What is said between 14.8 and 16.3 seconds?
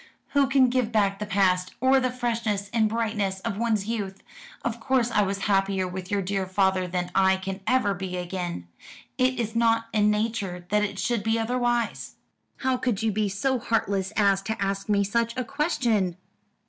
me such a question?"